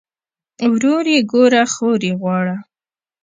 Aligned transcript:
ورور 0.73 1.05
ئې 1.13 1.19
ګوره 1.31 1.63
خور 1.73 1.99
ئې 2.09 2.13
غواړه 2.21 2.55